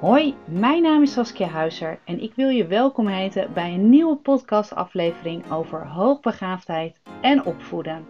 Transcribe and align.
Hoi, 0.00 0.34
mijn 0.46 0.82
naam 0.82 1.02
is 1.02 1.12
Saskia 1.12 1.46
Huizer 1.46 2.00
en 2.04 2.20
ik 2.20 2.34
wil 2.34 2.48
je 2.48 2.66
welkom 2.66 3.06
heten 3.06 3.52
bij 3.52 3.74
een 3.74 3.90
nieuwe 3.90 4.16
podcastaflevering 4.16 5.50
over 5.50 5.86
hoogbegaafdheid 5.86 7.00
en 7.22 7.44
opvoeden. 7.44 8.06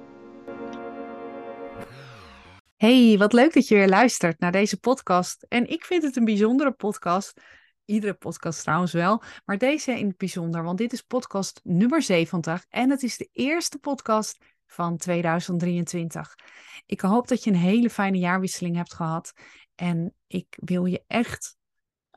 Hey, 2.77 3.15
wat 3.19 3.33
leuk 3.33 3.55
dat 3.55 3.69
je 3.69 3.75
weer 3.75 3.89
luistert 3.89 4.41
naar 4.41 4.53
deze 4.53 4.81
podcast. 4.81 5.47
En 5.49 5.71
ik 5.71 5.85
vind 5.85 6.03
het 6.03 6.17
een 6.17 6.25
bijzondere 6.25 6.71
podcast. 6.71 7.41
Iedere 7.85 8.15
podcast 8.15 8.63
trouwens 8.63 8.93
wel, 8.93 9.23
maar 9.45 9.59
deze 9.59 9.99
in 9.99 10.07
het 10.07 10.17
bijzonder, 10.17 10.63
want 10.63 10.79
dit 10.79 10.93
is 10.93 11.03
podcast 11.03 11.61
nummer 11.65 12.03
70 12.03 12.65
en 12.69 12.91
het 12.91 13.03
is 13.03 13.17
de 13.17 13.29
eerste 13.33 13.79
podcast 13.79 14.39
van 14.67 14.97
2023. 14.97 16.35
Ik 16.87 17.01
hoop 17.01 17.29
dat 17.29 17.45
je 17.45 17.51
een 17.51 17.57
hele 17.57 17.91
fijne 17.91 18.19
jaarwisseling 18.19 18.77
hebt 18.77 18.95
gehad 18.95 19.33
en 19.75 20.15
ik 20.27 20.59
wil 20.61 20.85
je 20.85 21.03
echt 21.07 21.59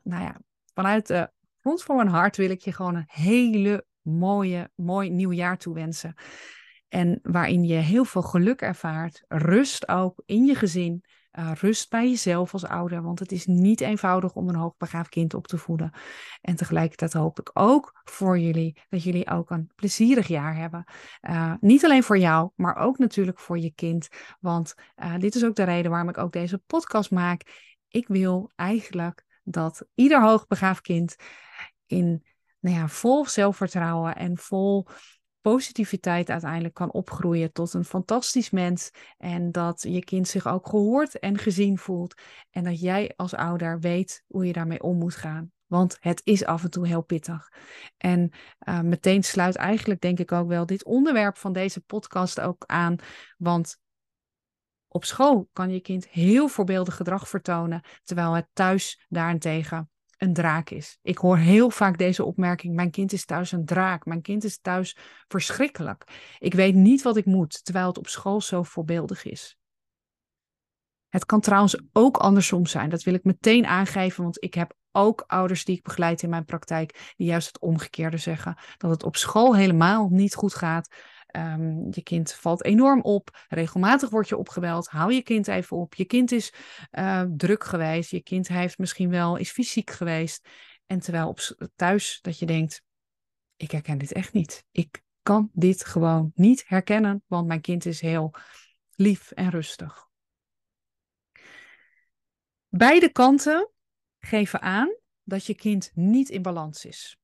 nou 0.04 0.22
ja, 0.22 0.40
vanuit 0.74 1.06
de 1.06 1.30
grond 1.60 1.82
van 1.82 1.96
mijn 1.96 2.08
hart 2.08 2.36
wil 2.36 2.50
ik 2.50 2.60
je 2.60 2.72
gewoon 2.72 2.94
een 2.94 3.04
hele 3.06 3.86
mooie, 4.02 4.70
mooi 4.74 5.10
nieuw 5.10 5.32
jaar 5.32 5.58
toewensen. 5.58 6.14
En 6.88 7.18
waarin 7.22 7.64
je 7.64 7.74
heel 7.74 8.04
veel 8.04 8.22
geluk 8.22 8.60
ervaart, 8.60 9.24
rust 9.28 9.88
ook 9.88 10.22
in 10.26 10.44
je 10.44 10.54
gezin, 10.54 11.04
uh, 11.38 11.52
rust 11.54 11.90
bij 11.90 12.08
jezelf 12.08 12.52
als 12.52 12.64
ouder, 12.64 13.02
want 13.02 13.18
het 13.18 13.32
is 13.32 13.46
niet 13.46 13.80
eenvoudig 13.80 14.34
om 14.34 14.48
een 14.48 14.54
hoogbegaafd 14.54 15.08
kind 15.08 15.34
op 15.34 15.46
te 15.46 15.58
voeden. 15.58 15.92
En 16.40 16.56
tegelijkertijd 16.56 17.12
hoop 17.12 17.40
ik 17.40 17.50
ook 17.52 18.00
voor 18.04 18.38
jullie 18.38 18.80
dat 18.88 19.02
jullie 19.02 19.30
ook 19.30 19.50
een 19.50 19.70
plezierig 19.74 20.26
jaar 20.26 20.56
hebben. 20.56 20.84
Uh, 21.22 21.54
niet 21.60 21.84
alleen 21.84 22.02
voor 22.02 22.18
jou, 22.18 22.50
maar 22.54 22.76
ook 22.76 22.98
natuurlijk 22.98 23.40
voor 23.40 23.58
je 23.58 23.72
kind. 23.74 24.08
Want 24.40 24.74
uh, 24.96 25.18
dit 25.18 25.34
is 25.34 25.44
ook 25.44 25.54
de 25.54 25.64
reden 25.64 25.90
waarom 25.90 26.08
ik 26.08 26.18
ook 26.18 26.32
deze 26.32 26.58
podcast 26.58 27.10
maak. 27.10 27.72
Ik 27.88 28.08
wil 28.08 28.50
eigenlijk 28.54 29.24
dat 29.44 29.86
ieder 29.94 30.22
hoogbegaafd 30.22 30.80
kind 30.80 31.16
in 31.86 32.24
nou 32.60 32.76
ja, 32.76 32.88
vol 32.88 33.26
zelfvertrouwen 33.26 34.16
en 34.16 34.38
vol 34.38 34.86
positiviteit 35.40 36.30
uiteindelijk 36.30 36.74
kan 36.74 36.92
opgroeien 36.92 37.52
tot 37.52 37.74
een 37.74 37.84
fantastisch 37.84 38.50
mens. 38.50 38.90
En 39.18 39.52
dat 39.52 39.82
je 39.82 40.04
kind 40.04 40.28
zich 40.28 40.46
ook 40.46 40.68
gehoord 40.68 41.18
en 41.18 41.38
gezien 41.38 41.78
voelt. 41.78 42.14
En 42.50 42.64
dat 42.64 42.80
jij 42.80 43.12
als 43.16 43.34
ouder 43.34 43.80
weet 43.80 44.24
hoe 44.26 44.46
je 44.46 44.52
daarmee 44.52 44.82
om 44.82 44.98
moet 44.98 45.14
gaan. 45.14 45.52
Want 45.66 45.96
het 46.00 46.20
is 46.24 46.44
af 46.44 46.62
en 46.62 46.70
toe 46.70 46.86
heel 46.86 47.02
pittig. 47.02 47.48
En 47.96 48.30
uh, 48.68 48.80
meteen 48.80 49.22
sluit 49.22 49.56
eigenlijk, 49.56 50.00
denk 50.00 50.18
ik 50.18 50.32
ook 50.32 50.48
wel, 50.48 50.66
dit 50.66 50.84
onderwerp 50.84 51.36
van 51.36 51.52
deze 51.52 51.80
podcast 51.80 52.40
ook 52.40 52.64
aan. 52.66 52.96
Want 53.38 53.78
op 54.94 55.04
school 55.04 55.48
kan 55.52 55.70
je 55.70 55.80
kind 55.80 56.08
heel 56.08 56.48
voorbeeldig 56.48 56.96
gedrag 56.96 57.28
vertonen, 57.28 57.82
terwijl 58.04 58.32
het 58.32 58.48
thuis 58.52 59.04
daarentegen 59.08 59.90
een 60.18 60.32
draak 60.32 60.70
is. 60.70 60.98
Ik 61.02 61.18
hoor 61.18 61.36
heel 61.36 61.70
vaak 61.70 61.98
deze 61.98 62.24
opmerking: 62.24 62.74
Mijn 62.74 62.90
kind 62.90 63.12
is 63.12 63.24
thuis 63.24 63.52
een 63.52 63.64
draak. 63.64 64.04
Mijn 64.04 64.22
kind 64.22 64.44
is 64.44 64.58
thuis 64.60 64.96
verschrikkelijk. 65.28 66.04
Ik 66.38 66.54
weet 66.54 66.74
niet 66.74 67.02
wat 67.02 67.16
ik 67.16 67.24
moet, 67.24 67.64
terwijl 67.64 67.86
het 67.86 67.98
op 67.98 68.06
school 68.06 68.40
zo 68.40 68.62
voorbeeldig 68.62 69.24
is. 69.24 69.58
Het 71.08 71.26
kan 71.26 71.40
trouwens 71.40 71.78
ook 71.92 72.16
andersom 72.16 72.66
zijn. 72.66 72.90
Dat 72.90 73.02
wil 73.02 73.14
ik 73.14 73.24
meteen 73.24 73.66
aangeven, 73.66 74.22
want 74.22 74.42
ik 74.42 74.54
heb 74.54 74.74
ook 74.92 75.24
ouders 75.26 75.64
die 75.64 75.76
ik 75.76 75.82
begeleid 75.82 76.22
in 76.22 76.30
mijn 76.30 76.44
praktijk, 76.44 77.12
die 77.16 77.26
juist 77.26 77.46
het 77.46 77.58
omgekeerde 77.58 78.16
zeggen: 78.16 78.56
dat 78.76 78.90
het 78.90 79.02
op 79.02 79.16
school 79.16 79.56
helemaal 79.56 80.08
niet 80.10 80.34
goed 80.34 80.54
gaat, 80.54 80.88
Um, 81.36 81.86
je 81.90 82.02
kind 82.02 82.32
valt 82.32 82.64
enorm 82.64 83.00
op. 83.00 83.44
Regelmatig 83.48 84.10
word 84.10 84.28
je 84.28 84.36
opgebeld. 84.36 84.88
Hou 84.88 85.12
je 85.12 85.22
kind 85.22 85.48
even 85.48 85.76
op. 85.76 85.94
Je 85.94 86.04
kind 86.04 86.32
is 86.32 86.52
uh, 86.92 87.22
druk 87.36 87.64
geweest. 87.64 88.10
Je 88.10 88.22
kind 88.22 88.48
heeft 88.48 88.78
misschien 88.78 89.10
wel 89.10 89.36
is 89.36 89.50
fysiek 89.50 89.90
geweest. 89.90 90.48
En 90.86 90.98
terwijl 90.98 91.28
op 91.28 91.40
thuis 91.76 92.18
dat 92.22 92.38
je 92.38 92.46
denkt: 92.46 92.82
ik 93.56 93.70
herken 93.70 93.98
dit 93.98 94.12
echt 94.12 94.32
niet. 94.32 94.64
Ik 94.70 95.02
kan 95.22 95.50
dit 95.52 95.84
gewoon 95.84 96.32
niet 96.34 96.64
herkennen, 96.66 97.22
want 97.26 97.46
mijn 97.46 97.60
kind 97.60 97.84
is 97.84 98.00
heel 98.00 98.34
lief 98.94 99.30
en 99.30 99.50
rustig. 99.50 100.08
Beide 102.68 103.12
kanten 103.12 103.70
geven 104.18 104.60
aan 104.60 104.96
dat 105.22 105.46
je 105.46 105.54
kind 105.54 105.90
niet 105.94 106.28
in 106.28 106.42
balans 106.42 106.84
is. 106.84 107.18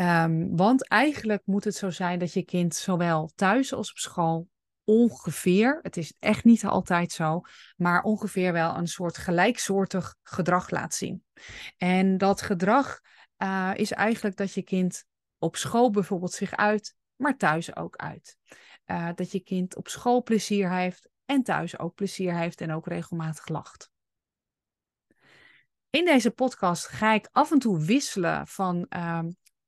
Um, 0.00 0.56
want 0.56 0.88
eigenlijk 0.88 1.42
moet 1.44 1.64
het 1.64 1.74
zo 1.74 1.90
zijn 1.90 2.18
dat 2.18 2.32
je 2.32 2.44
kind 2.44 2.74
zowel 2.74 3.30
thuis 3.34 3.72
als 3.72 3.90
op 3.90 3.98
school 3.98 4.48
ongeveer, 4.84 5.78
het 5.82 5.96
is 5.96 6.14
echt 6.18 6.44
niet 6.44 6.64
altijd 6.64 7.12
zo, 7.12 7.40
maar 7.76 8.02
ongeveer 8.02 8.52
wel 8.52 8.76
een 8.76 8.88
soort 8.88 9.18
gelijksoortig 9.18 10.16
gedrag 10.22 10.70
laat 10.70 10.94
zien. 10.94 11.24
En 11.76 12.18
dat 12.18 12.42
gedrag 12.42 13.00
uh, 13.38 13.70
is 13.74 13.92
eigenlijk 13.92 14.36
dat 14.36 14.54
je 14.54 14.62
kind 14.62 15.04
op 15.38 15.56
school 15.56 15.90
bijvoorbeeld 15.90 16.32
zich 16.32 16.56
uit, 16.56 16.96
maar 17.16 17.36
thuis 17.36 17.76
ook 17.76 17.96
uit. 17.96 18.36
Uh, 18.86 19.08
dat 19.14 19.32
je 19.32 19.40
kind 19.40 19.76
op 19.76 19.88
school 19.88 20.22
plezier 20.22 20.72
heeft 20.72 21.08
en 21.24 21.42
thuis 21.42 21.78
ook 21.78 21.94
plezier 21.94 22.36
heeft 22.36 22.60
en 22.60 22.72
ook 22.72 22.86
regelmatig 22.86 23.48
lacht. 23.48 23.90
In 25.90 26.04
deze 26.04 26.30
podcast 26.30 26.86
ga 26.86 27.12
ik 27.12 27.28
af 27.32 27.50
en 27.50 27.58
toe 27.58 27.84
wisselen 27.84 28.46
van 28.46 28.86
uh, 28.96 29.22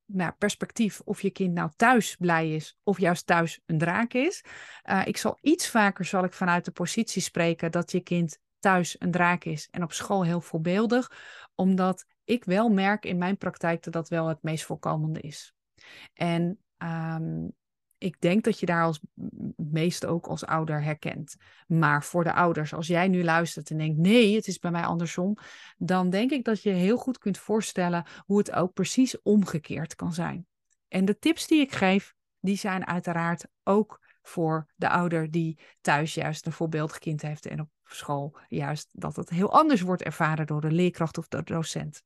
nou, 0.07 0.33
perspectief 0.39 1.01
of 1.01 1.21
je 1.21 1.31
kind 1.31 1.55
nou 1.55 1.71
thuis 1.77 2.17
blij 2.17 2.55
is 2.55 2.79
of 2.83 2.99
juist 2.99 3.27
thuis 3.27 3.61
een 3.67 3.79
draak 3.79 4.13
is. 4.13 4.45
Uh, 4.85 5.07
ik 5.07 5.17
zal 5.17 5.39
iets 5.41 5.69
vaker 5.69 6.05
zal 6.05 6.25
ik 6.25 6.33
vanuit 6.33 6.65
de 6.65 6.71
positie 6.71 7.23
spreken 7.23 7.71
dat 7.71 7.93
je 7.93 8.01
kind 8.01 8.39
thuis 8.59 8.97
een 8.99 9.11
draak 9.11 9.45
is 9.45 9.69
en 9.71 9.83
op 9.83 9.93
school 9.93 10.25
heel 10.25 10.41
voorbeeldig, 10.41 11.11
omdat 11.55 12.05
ik 12.25 12.45
wel 12.45 12.69
merk 12.69 13.05
in 13.05 13.19
mijn 13.19 13.37
praktijk 13.37 13.83
dat 13.83 13.93
dat 13.93 14.09
wel 14.09 14.29
het 14.29 14.43
meest 14.43 14.65
voorkomende 14.65 15.21
is. 15.21 15.55
En 16.15 16.59
um, 16.79 17.53
ik 17.99 18.21
denk 18.21 18.45
dat 18.45 18.61
je 18.61 18.67
daar 18.67 18.85
als 18.85 19.01
meest 19.73 20.07
ook 20.07 20.27
als 20.27 20.47
ouder 20.47 20.83
herkent. 20.83 21.37
Maar 21.67 22.05
voor 22.05 22.25
de 22.25 22.33
ouders, 22.33 22.75
als 22.75 22.87
jij 22.87 23.09
nu 23.09 23.25
luistert 23.25 23.71
en 23.71 23.79
denkt: 23.79 23.99
nee, 23.99 24.35
het 24.35 24.47
is 24.47 24.59
bij 24.59 24.71
mij 24.71 24.85
andersom, 24.85 25.37
dan 25.77 26.11
denk 26.11 26.31
ik 26.31 26.45
dat 26.45 26.63
je 26.63 26.71
heel 26.71 26.97
goed 26.97 27.19
kunt 27.19 27.39
voorstellen 27.39 28.07
hoe 28.25 28.39
het 28.39 28.53
ook 28.53 28.73
precies 28.73 29.23
omgekeerd 29.23 29.95
kan 29.95 30.13
zijn. 30.13 30.47
En 30.89 31.05
de 31.05 31.19
tips 31.19 31.47
die 31.47 31.61
ik 31.61 31.73
geef, 31.73 32.15
die 32.41 32.57
zijn 32.57 32.87
uiteraard 32.87 33.47
ook 33.63 34.01
voor 34.23 34.67
de 34.77 34.89
ouder 34.89 35.31
die 35.31 35.59
thuis 35.81 36.15
juist 36.15 36.47
een 36.47 36.53
voorbeeldig 36.53 36.99
kind 36.99 37.23
heeft 37.23 37.47
en 37.47 37.61
op 37.61 37.69
school 37.85 38.37
juist 38.49 38.89
dat 38.93 39.17
het 39.17 39.31
heel 39.31 39.53
anders 39.53 39.81
wordt 39.81 40.03
ervaren 40.03 40.47
door 40.47 40.61
de 40.61 40.71
leerkracht 40.71 41.19
of 41.19 41.29
de 41.29 41.43
docent. 41.43 42.03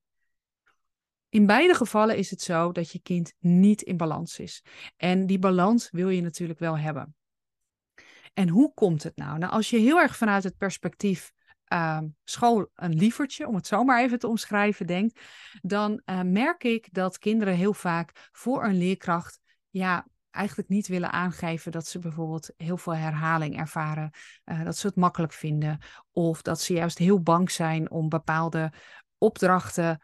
In 1.29 1.47
beide 1.47 1.75
gevallen 1.75 2.17
is 2.17 2.31
het 2.31 2.41
zo 2.41 2.73
dat 2.73 2.91
je 2.91 3.01
kind 3.03 3.35
niet 3.39 3.83
in 3.83 3.97
balans 3.97 4.39
is. 4.39 4.65
En 4.97 5.27
die 5.27 5.39
balans 5.39 5.91
wil 5.91 6.09
je 6.09 6.23
natuurlijk 6.23 6.59
wel 6.59 6.79
hebben. 6.79 7.15
En 8.37 8.49
hoe 8.49 8.75
komt 8.75 9.03
het 9.03 9.17
nou? 9.17 9.39
Nou, 9.39 9.53
als 9.53 9.71
je 9.71 9.79
heel 9.79 10.01
erg 10.01 10.17
vanuit 10.17 10.45
het 10.45 10.57
perspectief 10.57 11.33
uh, 11.73 11.99
school 12.25 12.71
een 12.75 12.95
lievertje, 12.95 13.49
om 13.49 13.55
het 13.55 13.67
zo 13.67 13.85
maar 13.85 14.03
even 14.03 14.19
te 14.19 14.29
omschrijven, 14.29 14.87
denkt, 14.87 15.21
dan 15.63 16.03
uh, 16.05 16.21
merk 16.23 16.65
ik 16.65 16.89
dat 16.93 17.19
kinderen 17.19 17.55
heel 17.55 17.75
vaak 17.75 18.29
voor 18.33 18.65
een 18.65 18.79
leerkracht, 18.79 19.41
ja, 19.71 20.07
eigenlijk 20.31 20.69
niet 20.69 20.87
willen 20.87 21.13
aangeven 21.13 21.73
dat 21.73 21.87
ze 21.87 21.99
bijvoorbeeld 21.99 22.51
heel 22.57 22.77
veel 22.77 22.95
herhaling 22.95 23.59
ervaren, 23.59 24.11
uh, 24.45 24.65
dat 24.65 24.77
ze 24.77 24.87
het 24.87 24.97
makkelijk 24.97 25.33
vinden, 25.33 25.79
of 26.13 26.43
dat 26.43 26.61
ze 26.61 26.73
juist 26.73 26.99
heel 26.99 27.23
bang 27.23 27.51
zijn 27.51 27.91
om 27.91 28.09
bepaalde 28.09 28.73
opdrachten 29.19 30.01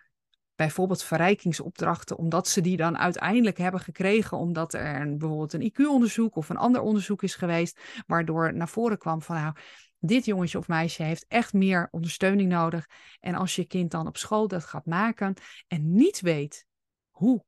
bijvoorbeeld 0.66 1.02
verrijkingsopdrachten, 1.02 2.16
omdat 2.16 2.48
ze 2.48 2.60
die 2.60 2.76
dan 2.76 2.98
uiteindelijk 2.98 3.58
hebben 3.58 3.80
gekregen, 3.80 4.38
omdat 4.38 4.74
er 4.74 5.16
bijvoorbeeld 5.16 5.52
een 5.52 5.72
IQ-onderzoek 5.72 6.36
of 6.36 6.48
een 6.48 6.56
ander 6.56 6.80
onderzoek 6.80 7.22
is 7.22 7.34
geweest, 7.34 7.80
waardoor 8.06 8.54
naar 8.54 8.68
voren 8.68 8.98
kwam 8.98 9.22
van 9.22 9.36
nou, 9.36 9.54
dit 9.98 10.24
jongetje 10.24 10.58
of 10.58 10.68
meisje 10.68 11.02
heeft 11.02 11.24
echt 11.28 11.52
meer 11.52 11.88
ondersteuning 11.90 12.50
nodig. 12.50 12.88
En 13.20 13.34
als 13.34 13.56
je 13.56 13.64
kind 13.64 13.90
dan 13.90 14.06
op 14.06 14.16
school 14.16 14.48
dat 14.48 14.64
gaat 14.64 14.86
maken 14.86 15.34
en 15.66 15.94
niet 15.94 16.20
weet 16.20 16.66
hoe 17.10 17.44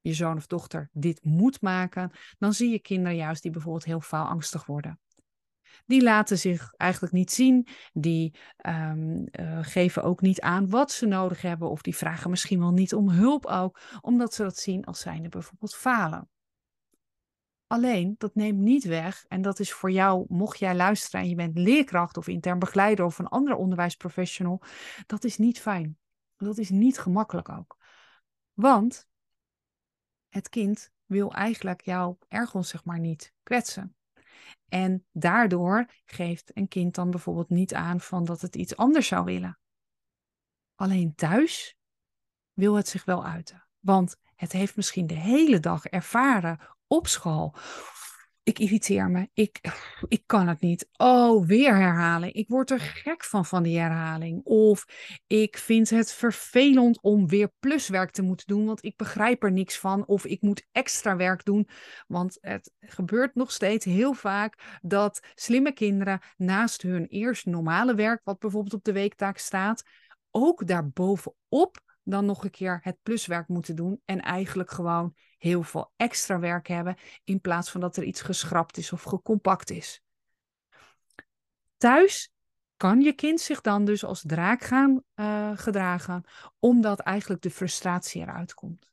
je 0.00 0.14
zoon 0.14 0.36
of 0.36 0.46
dochter 0.46 0.88
dit 0.92 1.24
moet 1.24 1.60
maken, 1.60 2.10
dan 2.38 2.52
zie 2.52 2.70
je 2.70 2.80
kinderen 2.80 3.16
juist 3.16 3.42
die 3.42 3.50
bijvoorbeeld 3.50 3.84
heel 3.84 4.02
angstig 4.10 4.66
worden 4.66 5.00
die 5.86 6.02
laten 6.02 6.38
zich 6.38 6.72
eigenlijk 6.76 7.12
niet 7.12 7.30
zien. 7.30 7.66
Die 7.92 8.34
um, 8.66 9.26
uh, 9.40 9.58
geven 9.62 10.02
ook 10.02 10.20
niet 10.20 10.40
aan 10.40 10.70
wat 10.70 10.92
ze 10.92 11.06
nodig 11.06 11.42
hebben. 11.42 11.70
Of 11.70 11.82
die 11.82 11.96
vragen 11.96 12.30
misschien 12.30 12.58
wel 12.58 12.72
niet 12.72 12.94
om 12.94 13.08
hulp 13.08 13.46
ook, 13.46 13.80
omdat 14.00 14.34
ze 14.34 14.42
dat 14.42 14.56
zien 14.56 14.84
als 14.84 15.00
zijnde 15.00 15.28
bijvoorbeeld 15.28 15.74
falen. 15.74 16.28
Alleen, 17.66 18.14
dat 18.18 18.34
neemt 18.34 18.58
niet 18.58 18.84
weg, 18.84 19.24
en 19.28 19.42
dat 19.42 19.58
is 19.58 19.72
voor 19.72 19.90
jou, 19.90 20.24
mocht 20.28 20.58
jij 20.58 20.74
luisteren 20.74 21.20
en 21.20 21.28
je 21.28 21.34
bent 21.34 21.58
leerkracht 21.58 22.16
of 22.16 22.28
intern 22.28 22.58
begeleider 22.58 23.04
of 23.04 23.18
een 23.18 23.28
andere 23.28 23.56
onderwijsprofessional, 23.56 24.62
dat 25.06 25.24
is 25.24 25.38
niet 25.38 25.60
fijn. 25.60 25.98
Dat 26.36 26.58
is 26.58 26.70
niet 26.70 26.98
gemakkelijk 26.98 27.48
ook. 27.48 27.76
Want 28.52 29.08
het 30.28 30.48
kind 30.48 30.90
wil 31.06 31.32
eigenlijk 31.32 31.80
jouw 31.80 32.18
ergens 32.28 32.68
zeg 32.68 32.84
maar 32.84 32.98
niet 32.98 33.32
kwetsen. 33.42 33.96
En 34.68 35.06
daardoor 35.12 35.86
geeft 36.04 36.56
een 36.56 36.68
kind 36.68 36.94
dan 36.94 37.10
bijvoorbeeld 37.10 37.48
niet 37.48 37.74
aan 37.74 38.00
van 38.00 38.24
dat 38.24 38.40
het 38.40 38.56
iets 38.56 38.76
anders 38.76 39.06
zou 39.06 39.24
willen. 39.24 39.58
Alleen 40.74 41.14
thuis 41.14 41.76
wil 42.52 42.74
het 42.74 42.88
zich 42.88 43.04
wel 43.04 43.24
uiten. 43.24 43.66
Want 43.78 44.16
het 44.34 44.52
heeft 44.52 44.76
misschien 44.76 45.06
de 45.06 45.14
hele 45.14 45.60
dag 45.60 45.84
ervaren 45.84 46.60
op 46.86 47.06
school 47.06 47.54
ik 48.42 48.58
irriteer 48.58 49.10
me. 49.10 49.28
Ik, 49.34 49.60
ik 50.08 50.22
kan 50.26 50.48
het 50.48 50.60
niet. 50.60 50.88
Oh, 50.96 51.46
weer 51.46 51.76
herhaling. 51.76 52.32
Ik 52.32 52.48
word 52.48 52.70
er 52.70 52.80
gek 52.80 53.24
van 53.24 53.44
van 53.44 53.62
die 53.62 53.78
herhaling. 53.78 54.40
Of 54.44 54.84
ik 55.26 55.58
vind 55.58 55.90
het 55.90 56.12
vervelend 56.12 57.00
om 57.00 57.28
weer 57.28 57.52
pluswerk 57.60 58.10
te 58.10 58.22
moeten 58.22 58.46
doen, 58.46 58.66
want 58.66 58.84
ik 58.84 58.96
begrijp 58.96 59.42
er 59.42 59.52
niks 59.52 59.78
van. 59.78 60.06
Of 60.06 60.24
ik 60.24 60.42
moet 60.42 60.66
extra 60.72 61.16
werk 61.16 61.44
doen. 61.44 61.68
Want 62.06 62.38
het 62.40 62.72
gebeurt 62.80 63.34
nog 63.34 63.52
steeds 63.52 63.84
heel 63.84 64.12
vaak 64.12 64.78
dat 64.82 65.20
slimme 65.34 65.72
kinderen 65.72 66.20
naast 66.36 66.82
hun 66.82 67.06
eerst 67.06 67.46
normale 67.46 67.94
werk, 67.94 68.20
wat 68.24 68.38
bijvoorbeeld 68.38 68.74
op 68.74 68.84
de 68.84 68.92
weektaak 68.92 69.38
staat, 69.38 69.82
ook 70.30 70.66
daarbovenop 70.66 71.91
dan 72.02 72.24
nog 72.24 72.44
een 72.44 72.50
keer 72.50 72.80
het 72.82 72.98
pluswerk 73.02 73.48
moeten 73.48 73.76
doen 73.76 74.00
en 74.04 74.20
eigenlijk 74.20 74.70
gewoon 74.70 75.14
heel 75.38 75.62
veel 75.62 75.92
extra 75.96 76.38
werk 76.38 76.68
hebben 76.68 76.96
in 77.24 77.40
plaats 77.40 77.70
van 77.70 77.80
dat 77.80 77.96
er 77.96 78.02
iets 78.02 78.20
geschrapt 78.20 78.76
is 78.76 78.92
of 78.92 79.02
gecompact 79.02 79.70
is. 79.70 80.02
Thuis 81.76 82.32
kan 82.76 83.00
je 83.00 83.12
kind 83.12 83.40
zich 83.40 83.60
dan 83.60 83.84
dus 83.84 84.04
als 84.04 84.22
draak 84.26 84.62
gaan 84.62 85.02
uh, 85.14 85.50
gedragen, 85.54 86.24
omdat 86.58 87.00
eigenlijk 87.00 87.42
de 87.42 87.50
frustratie 87.50 88.22
eruit 88.22 88.54
komt. 88.54 88.90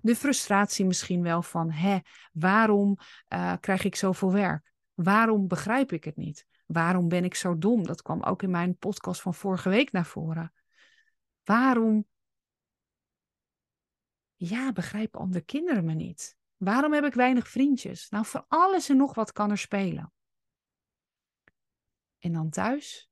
De 0.00 0.16
frustratie 0.16 0.84
misschien 0.84 1.22
wel 1.22 1.42
van, 1.42 1.70
hè, 1.70 1.98
waarom 2.32 2.98
uh, 3.28 3.52
krijg 3.60 3.84
ik 3.84 3.96
zoveel 3.96 4.32
werk? 4.32 4.72
Waarom 4.94 5.48
begrijp 5.48 5.92
ik 5.92 6.04
het 6.04 6.16
niet? 6.16 6.46
Waarom 6.66 7.08
ben 7.08 7.24
ik 7.24 7.34
zo 7.34 7.58
dom? 7.58 7.86
Dat 7.86 8.02
kwam 8.02 8.22
ook 8.22 8.42
in 8.42 8.50
mijn 8.50 8.76
podcast 8.76 9.20
van 9.20 9.34
vorige 9.34 9.68
week 9.68 9.92
naar 9.92 10.06
voren. 10.06 10.52
Waarom 11.44 12.06
ja, 14.48 14.72
begrijpen 14.72 15.20
andere 15.20 15.44
kinderen 15.44 15.84
me 15.84 15.94
niet? 15.94 16.36
Waarom 16.56 16.92
heb 16.92 17.04
ik 17.04 17.14
weinig 17.14 17.48
vriendjes? 17.48 18.08
Nou, 18.08 18.26
voor 18.26 18.44
alles 18.48 18.88
en 18.88 18.96
nog 18.96 19.14
wat 19.14 19.32
kan 19.32 19.50
er 19.50 19.58
spelen. 19.58 20.12
En 22.18 22.32
dan 22.32 22.50
thuis, 22.50 23.10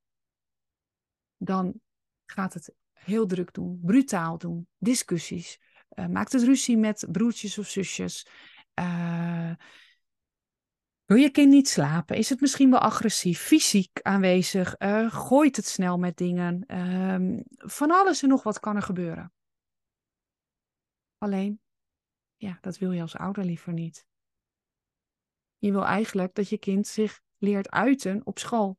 dan 1.37 1.81
gaat 2.25 2.55
het 2.55 2.75
heel 2.93 3.27
druk 3.27 3.53
doen, 3.53 3.81
brutaal 3.83 4.39
doen, 4.39 4.69
discussies. 4.79 5.61
Uh, 5.95 6.07
maakt 6.07 6.33
het 6.33 6.43
ruzie 6.43 6.77
met 6.77 7.07
broertjes 7.11 7.59
of 7.59 7.69
zusjes. 7.69 8.27
Uh, 8.81 9.53
wil 11.05 11.17
je 11.17 11.31
kind 11.31 11.51
niet 11.51 11.69
slapen? 11.69 12.17
Is 12.17 12.29
het 12.29 12.41
misschien 12.41 12.71
wel 12.71 12.81
agressief, 12.81 13.41
fysiek 13.41 14.01
aanwezig? 14.03 14.75
Uh, 14.79 15.13
gooit 15.13 15.57
het 15.57 15.67
snel 15.67 15.99
met 15.99 16.17
dingen? 16.17 16.65
Ehm, 16.67 17.41
van 17.49 17.91
alles 17.91 18.23
en 18.23 18.29
nog 18.29 18.43
wat 18.43 18.61
kan 18.61 18.77
er 18.77 18.83
gebeuren. 18.83 19.33
Alleen, 21.19 21.61
ja, 22.37 22.59
dat 22.61 22.79
wil 22.79 22.93
je 22.93 23.01
als 23.01 23.17
ouder 23.17 23.45
liever 23.45 23.73
niet. 23.73 24.07
Je 25.57 25.73
wil 25.73 25.85
eigenlijk 25.85 26.35
dat 26.35 26.49
je 26.49 26.59
kind 26.59 26.87
zich 26.87 27.21
leert 27.39 27.71
uiten 27.71 28.27
op 28.27 28.39
school. 28.39 28.79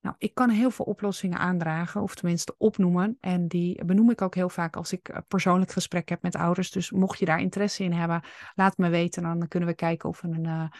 Nou, 0.00 0.14
ik 0.18 0.34
kan 0.34 0.50
heel 0.50 0.70
veel 0.70 0.84
oplossingen 0.84 1.38
aandragen, 1.38 2.02
of 2.02 2.14
tenminste 2.14 2.54
opnoemen. 2.58 3.16
En 3.20 3.48
die 3.48 3.84
benoem 3.84 4.10
ik 4.10 4.22
ook 4.22 4.34
heel 4.34 4.48
vaak 4.48 4.76
als 4.76 4.92
ik 4.92 5.22
persoonlijk 5.28 5.70
gesprek 5.70 6.08
heb 6.08 6.22
met 6.22 6.36
ouders. 6.36 6.70
Dus 6.70 6.90
mocht 6.90 7.18
je 7.18 7.24
daar 7.24 7.40
interesse 7.40 7.84
in 7.84 7.92
hebben, 7.92 8.22
laat 8.54 8.76
me 8.76 8.88
weten. 8.88 9.22
Dan 9.22 9.48
kunnen 9.48 9.68
we 9.68 9.74
kijken 9.74 10.08
of, 10.08 10.22
een, 10.22 10.44
uh, 10.44 10.70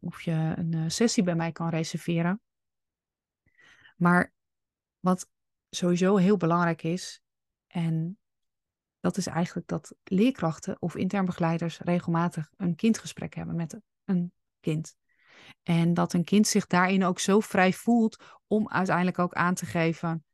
of 0.00 0.22
je 0.22 0.54
een 0.56 0.72
uh, 0.72 0.84
sessie 0.88 1.22
bij 1.22 1.34
mij 1.34 1.52
kan 1.52 1.68
reserveren. 1.68 2.40
Maar 3.96 4.32
wat 5.00 5.30
sowieso 5.70 6.16
heel 6.16 6.36
belangrijk 6.36 6.82
is, 6.82 7.22
en 7.66 8.19
dat 9.00 9.16
is 9.16 9.26
eigenlijk 9.26 9.68
dat 9.68 9.94
leerkrachten 10.04 10.76
of 10.78 10.96
intern 10.96 11.24
begeleiders 11.24 11.78
regelmatig 11.78 12.50
een 12.56 12.74
kindgesprek 12.74 13.34
hebben 13.34 13.56
met 13.56 13.80
een 14.04 14.32
kind. 14.60 14.96
En 15.62 15.94
dat 15.94 16.12
een 16.12 16.24
kind 16.24 16.46
zich 16.46 16.66
daarin 16.66 17.04
ook 17.04 17.18
zo 17.18 17.40
vrij 17.40 17.72
voelt 17.72 18.40
om 18.46 18.68
uiteindelijk 18.68 19.18
ook 19.18 19.32
aan 19.32 19.54
te 19.54 19.66
geven: 19.66 20.24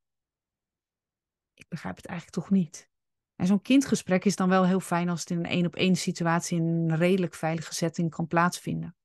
Ik 1.54 1.68
begrijp 1.68 1.96
het 1.96 2.06
eigenlijk 2.06 2.38
toch 2.38 2.50
niet. 2.50 2.88
En 3.36 3.46
zo'n 3.46 3.62
kindgesprek 3.62 4.24
is 4.24 4.36
dan 4.36 4.48
wel 4.48 4.66
heel 4.66 4.80
fijn 4.80 5.08
als 5.08 5.20
het 5.20 5.30
in 5.30 5.38
een 5.38 5.46
één 5.46 5.66
op 5.66 5.76
één 5.76 5.96
situatie 5.96 6.58
in 6.58 6.64
een 6.64 6.96
redelijk 6.96 7.34
veilige 7.34 7.74
setting 7.74 8.10
kan 8.10 8.26
plaatsvinden. 8.26 8.96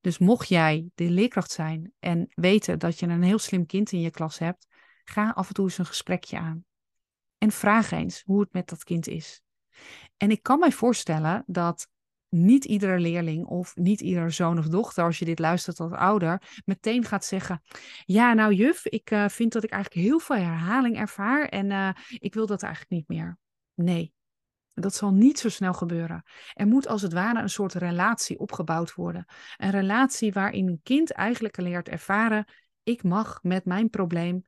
Dus 0.00 0.18
mocht 0.18 0.48
jij 0.48 0.90
de 0.94 1.10
leerkracht 1.10 1.50
zijn 1.50 1.92
en 1.98 2.28
weten 2.34 2.78
dat 2.78 2.98
je 2.98 3.06
een 3.06 3.22
heel 3.22 3.38
slim 3.38 3.66
kind 3.66 3.92
in 3.92 4.00
je 4.00 4.10
klas 4.10 4.38
hebt, 4.38 4.66
ga 5.04 5.30
af 5.30 5.48
en 5.48 5.54
toe 5.54 5.64
eens 5.64 5.78
een 5.78 5.86
gesprekje 5.86 6.38
aan. 6.38 6.64
En 7.38 7.50
vraag 7.50 7.90
eens 7.90 8.22
hoe 8.26 8.40
het 8.40 8.52
met 8.52 8.68
dat 8.68 8.84
kind 8.84 9.06
is. 9.06 9.42
En 10.16 10.30
ik 10.30 10.42
kan 10.42 10.58
mij 10.58 10.72
voorstellen 10.72 11.44
dat 11.46 11.88
niet 12.28 12.64
iedere 12.64 12.98
leerling 12.98 13.46
of 13.46 13.76
niet 13.76 14.00
iedere 14.00 14.30
zoon 14.30 14.58
of 14.58 14.68
dochter, 14.68 15.04
als 15.04 15.18
je 15.18 15.24
dit 15.24 15.38
luistert 15.38 15.80
als 15.80 15.92
ouder, 15.92 16.62
meteen 16.64 17.04
gaat 17.04 17.24
zeggen: 17.24 17.62
Ja, 18.04 18.32
nou 18.32 18.52
juf, 18.52 18.86
ik 18.86 19.10
uh, 19.10 19.28
vind 19.28 19.52
dat 19.52 19.64
ik 19.64 19.70
eigenlijk 19.70 20.06
heel 20.06 20.18
veel 20.18 20.36
herhaling 20.36 20.96
ervaar 20.96 21.48
en 21.48 21.70
uh, 21.70 21.90
ik 22.18 22.34
wil 22.34 22.46
dat 22.46 22.62
eigenlijk 22.62 22.92
niet 22.92 23.08
meer. 23.08 23.38
Nee, 23.74 24.14
dat 24.74 24.94
zal 24.94 25.12
niet 25.12 25.38
zo 25.38 25.48
snel 25.48 25.74
gebeuren. 25.74 26.22
Er 26.54 26.66
moet 26.66 26.86
als 26.86 27.02
het 27.02 27.12
ware 27.12 27.40
een 27.40 27.50
soort 27.50 27.74
relatie 27.74 28.38
opgebouwd 28.38 28.94
worden. 28.94 29.24
Een 29.56 29.70
relatie 29.70 30.32
waarin 30.32 30.68
een 30.68 30.80
kind 30.82 31.12
eigenlijk 31.12 31.56
leert 31.56 31.88
ervaren: 31.88 32.44
ik 32.82 33.02
mag 33.02 33.42
met 33.42 33.64
mijn 33.64 33.90
probleem, 33.90 34.44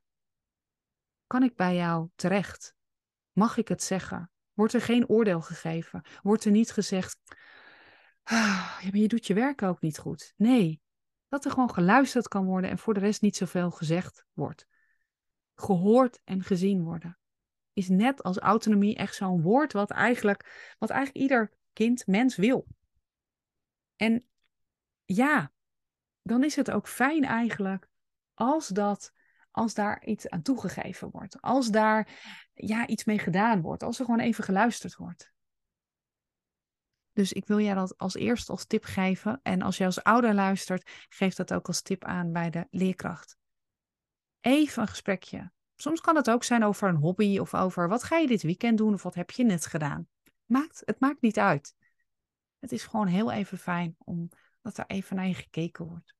kan 1.27 1.43
ik 1.43 1.55
bij 1.55 1.75
jou 1.75 2.09
terecht? 2.15 2.77
Mag 3.39 3.57
ik 3.57 3.67
het 3.67 3.83
zeggen? 3.83 4.31
Wordt 4.53 4.73
er 4.73 4.81
geen 4.81 5.09
oordeel 5.09 5.41
gegeven? 5.41 6.05
Wordt 6.21 6.45
er 6.45 6.51
niet 6.51 6.71
gezegd, 6.71 7.19
ah, 8.23 8.79
ja, 8.81 8.89
maar 8.91 8.97
je 8.99 9.07
doet 9.07 9.27
je 9.27 9.33
werk 9.33 9.61
ook 9.61 9.81
niet 9.81 9.97
goed? 9.97 10.33
Nee, 10.37 10.81
dat 11.27 11.45
er 11.45 11.51
gewoon 11.51 11.73
geluisterd 11.73 12.27
kan 12.27 12.45
worden 12.45 12.69
en 12.69 12.77
voor 12.77 12.93
de 12.93 12.99
rest 12.99 13.21
niet 13.21 13.35
zoveel 13.35 13.71
gezegd 13.71 14.25
wordt. 14.33 14.67
Gehoord 15.55 16.19
en 16.23 16.43
gezien 16.43 16.83
worden. 16.83 17.17
Is 17.73 17.89
net 17.89 18.23
als 18.23 18.37
autonomie 18.37 18.95
echt 18.95 19.15
zo'n 19.15 19.41
woord 19.41 19.73
wat 19.73 19.91
eigenlijk, 19.91 20.73
wat 20.79 20.89
eigenlijk 20.89 21.23
ieder 21.23 21.53
kind, 21.73 22.07
mens 22.07 22.35
wil. 22.35 22.67
En 23.95 24.25
ja, 25.05 25.51
dan 26.21 26.43
is 26.43 26.55
het 26.55 26.71
ook 26.71 26.87
fijn 26.87 27.23
eigenlijk 27.23 27.87
als 28.33 28.67
dat 28.67 29.13
als 29.51 29.73
daar 29.73 30.05
iets 30.05 30.29
aan 30.29 30.41
toegegeven 30.41 31.09
wordt. 31.09 31.41
Als 31.41 31.67
daar 31.67 32.07
ja, 32.65 32.87
iets 32.87 33.03
mee 33.03 33.19
gedaan 33.19 33.61
wordt. 33.61 33.83
Als 33.83 33.99
er 33.99 34.05
gewoon 34.05 34.19
even 34.19 34.43
geluisterd 34.43 34.95
wordt. 34.95 35.33
Dus 37.13 37.33
ik 37.33 37.47
wil 37.47 37.59
jij 37.59 37.73
dat 37.73 37.97
als 37.97 38.15
eerst 38.15 38.49
als 38.49 38.65
tip 38.65 38.83
geven. 38.83 39.39
En 39.43 39.61
als 39.61 39.77
je 39.77 39.85
als 39.85 40.03
ouder 40.03 40.33
luistert, 40.33 41.05
geef 41.09 41.35
dat 41.35 41.53
ook 41.53 41.67
als 41.67 41.81
tip 41.81 42.03
aan 42.03 42.31
bij 42.31 42.49
de 42.49 42.67
leerkracht. 42.69 43.37
Even 44.41 44.81
een 44.81 44.87
gesprekje. 44.87 45.51
Soms 45.75 46.01
kan 46.01 46.15
het 46.15 46.29
ook 46.29 46.43
zijn 46.43 46.63
over 46.63 46.89
een 46.89 46.95
hobby 46.95 47.37
of 47.37 47.53
over 47.53 47.87
wat 47.87 48.03
ga 48.03 48.17
je 48.17 48.27
dit 48.27 48.41
weekend 48.41 48.77
doen 48.77 48.93
of 48.93 49.03
wat 49.03 49.15
heb 49.15 49.31
je 49.31 49.43
net 49.43 49.65
gedaan. 49.65 50.07
Maakt, 50.45 50.81
het 50.85 50.99
maakt 50.99 51.21
niet 51.21 51.39
uit. 51.39 51.75
Het 52.59 52.71
is 52.71 52.83
gewoon 52.83 53.07
heel 53.07 53.31
even 53.31 53.57
fijn 53.57 53.95
om 53.97 54.29
dat 54.61 54.77
er 54.77 54.85
even 54.87 55.15
naar 55.15 55.27
je 55.27 55.33
gekeken 55.33 55.85
wordt. 55.85 56.15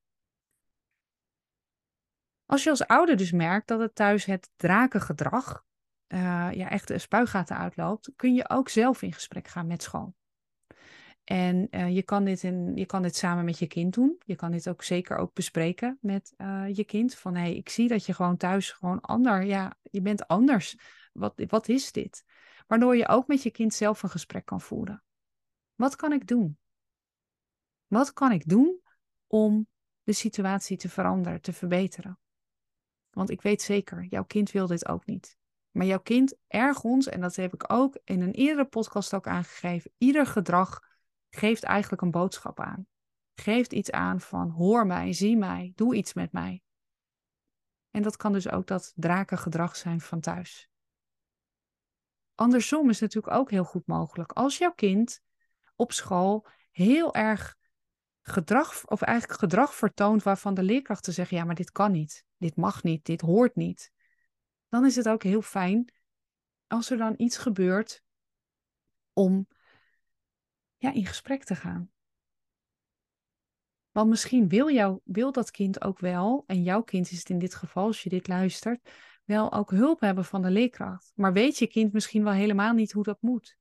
Als 2.46 2.64
je 2.64 2.70
als 2.70 2.88
ouder 2.88 3.18
dus 3.18 3.32
merkt 3.32 3.68
dat 3.68 3.80
het 3.80 3.96
thuis 3.96 4.26
het 4.26 4.50
drakengedrag 4.56 5.66
uh, 6.14 6.50
ja, 6.52 6.70
echt 6.70 6.92
spuigaten 6.96 7.58
uitloopt, 7.58 8.12
kun 8.16 8.34
je 8.34 8.50
ook 8.50 8.70
zelf 8.70 9.02
in 9.02 9.14
gesprek 9.14 9.48
gaan 9.48 9.68
met 9.68 9.84
school. 9.84 10.16
En 11.24 11.68
uh, 11.72 11.96
je, 11.96 12.04
kan 12.04 12.24
dit 12.24 12.44
in, 12.44 12.76
je 12.76 12.86
kan 12.86 13.02
dit 13.02 13.16
samen 13.16 13.46
met 13.46 13.60
je 13.60 13.68
kind 13.68 13.94
doen. 13.94 14.22
Je 14.26 14.36
kan 14.36 14.52
dit 14.52 14.70
ook 14.70 14.84
zeker 14.84 15.18
ook 15.18 15.34
bespreken 15.34 15.98
met 16.02 16.34
uh, 16.38 16.66
je 16.74 16.84
kind. 16.84 17.16
Van 17.16 17.36
hé, 17.36 17.42
hey, 17.42 17.56
ik 17.56 17.70
zie 17.70 17.88
dat 17.88 18.06
je 18.06 18.14
gewoon 18.14 18.38
thuis 18.38 18.72
gewoon 18.72 19.02
ander, 19.02 19.44
ja, 19.44 19.78
je 19.82 20.02
bent 20.02 20.28
anders. 20.28 20.78
Wat, 21.14 21.44
wat 21.48 21.68
is 21.68 21.92
dit? 21.92 22.24
Waardoor 22.68 22.98
je 22.98 23.08
ook 23.08 23.28
met 23.28 23.44
je 23.44 23.52
kind 23.52 23.74
zelf 23.74 24.04
een 24.04 24.10
gesprek 24.10 24.46
kan 24.46 24.62
voeren. 24.62 25.04
Wat 25.76 25.96
kan 25.96 26.12
ik 26.12 26.28
doen? 26.28 26.58
Wat 27.88 28.14
kan 28.14 28.32
ik 28.32 28.48
doen 28.48 28.82
om 29.28 29.68
de 30.04 30.14
situatie 30.14 30.78
te 30.78 30.90
veranderen, 30.90 31.42
te 31.42 31.54
verbeteren? 31.54 32.20
Want 33.10 33.30
ik 33.30 33.42
weet 33.42 33.62
zeker, 33.62 34.04
jouw 34.04 34.26
kind 34.26 34.52
wil 34.52 34.68
dit 34.68 34.88
ook 34.88 35.06
niet. 35.06 35.38
Maar 35.72 35.86
jouw 35.86 36.00
kind 36.00 36.36
ergens, 36.48 37.08
en 37.08 37.22
dat 37.22 37.36
heb 37.36 37.54
ik 37.54 37.72
ook 37.72 38.00
in 38.04 38.22
een 38.22 38.34
eerdere 38.34 38.66
podcast 38.66 39.14
ook 39.14 39.28
aangegeven, 39.28 39.92
ieder 39.98 40.26
gedrag 40.26 40.80
geeft 41.30 41.64
eigenlijk 41.64 42.02
een 42.02 42.12
boodschap 42.12 42.60
aan. 42.60 42.88
Geeft 43.34 43.74
iets 43.74 43.92
aan 43.92 44.22
van 44.22 44.50
hoor 44.50 44.86
mij, 44.86 45.14
zie 45.14 45.38
mij, 45.38 45.72
doe 45.76 45.96
iets 45.96 46.14
met 46.14 46.32
mij. 46.32 46.64
En 47.92 48.02
dat 48.02 48.18
kan 48.18 48.34
dus 48.34 48.50
ook 48.50 48.68
dat 48.68 48.94
drakengedrag 48.96 49.76
zijn 49.76 50.02
van 50.02 50.20
thuis. 50.20 50.70
Andersom 52.36 52.90
is 52.90 53.00
natuurlijk 53.00 53.36
ook 53.36 53.50
heel 53.52 53.64
goed 53.64 53.88
mogelijk. 53.88 54.32
Als 54.32 54.58
jouw 54.58 54.74
kind 54.74 55.22
op 55.76 55.92
school 55.92 56.48
heel 56.72 57.14
erg 57.14 57.58
gedrag, 58.22 58.88
of 58.88 59.02
eigenlijk 59.02 59.40
gedrag 59.40 59.76
vertoont 59.76 60.24
waarvan 60.24 60.54
de 60.54 60.64
leerkrachten 60.64 61.14
zeggen, 61.14 61.38
ja, 61.38 61.44
maar 61.44 61.56
dit 61.56 61.72
kan 61.72 61.92
niet, 61.92 62.26
dit 62.38 62.56
mag 62.56 62.84
niet, 62.84 63.06
dit 63.06 63.22
hoort 63.22 63.56
niet. 63.56 63.92
Dan 64.70 64.86
is 64.86 64.96
het 64.96 65.10
ook 65.10 65.24
heel 65.24 65.42
fijn 65.42 65.94
als 66.68 66.90
er 66.90 66.98
dan 66.98 67.14
iets 67.18 67.38
gebeurt 67.38 68.04
om 69.14 69.48
ja, 70.78 70.94
in 70.94 71.06
gesprek 71.06 71.44
te 71.44 71.56
gaan. 71.56 71.92
Want 73.92 74.10
misschien 74.10 74.48
wil, 74.48 74.72
jou, 74.72 75.00
wil 75.04 75.32
dat 75.32 75.52
kind 75.52 75.82
ook 75.82 76.00
wel, 76.00 76.44
en 76.48 76.64
jouw 76.64 76.82
kind 76.82 77.12
is 77.12 77.18
het 77.20 77.30
in 77.30 77.40
dit 77.40 77.56
geval, 77.56 77.86
als 77.86 78.04
je 78.04 78.10
dit 78.10 78.28
luistert, 78.28 78.90
wel 79.24 79.54
ook 79.54 79.72
hulp 79.72 80.00
hebben 80.00 80.26
van 80.26 80.42
de 80.42 80.50
leerkracht. 80.50 81.12
Maar 81.16 81.34
weet 81.34 81.58
je 81.58 81.68
kind 81.68 81.94
misschien 81.94 82.24
wel 82.24 82.34
helemaal 82.34 82.74
niet 82.74 82.92
hoe 82.92 83.04
dat 83.04 83.22
moet. 83.22 83.58